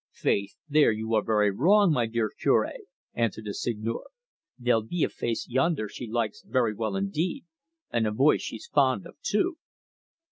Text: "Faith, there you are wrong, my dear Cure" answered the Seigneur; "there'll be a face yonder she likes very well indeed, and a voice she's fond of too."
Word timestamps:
"Faith, 0.17 0.55
there 0.67 0.91
you 0.91 1.13
are 1.13 1.21
wrong, 1.53 1.91
my 1.91 2.07
dear 2.07 2.31
Cure" 2.39 2.71
answered 3.13 3.45
the 3.45 3.53
Seigneur; 3.53 4.01
"there'll 4.57 4.81
be 4.81 5.03
a 5.03 5.09
face 5.09 5.47
yonder 5.47 5.87
she 5.87 6.07
likes 6.07 6.41
very 6.41 6.73
well 6.73 6.95
indeed, 6.95 7.45
and 7.91 8.07
a 8.07 8.11
voice 8.11 8.41
she's 8.41 8.65
fond 8.65 9.05
of 9.05 9.15
too." 9.21 9.57